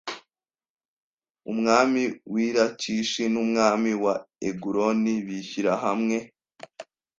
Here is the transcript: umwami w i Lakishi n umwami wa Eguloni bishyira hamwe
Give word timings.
umwami 1.51 2.03
w 2.33 2.35
i 2.45 2.47
Lakishi 2.57 3.23
n 3.33 3.35
umwami 3.43 3.91
wa 4.03 4.13
Eguloni 4.49 5.13
bishyira 5.27 5.73
hamwe 5.83 6.17